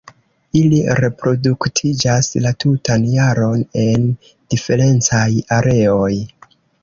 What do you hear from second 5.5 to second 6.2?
areoj.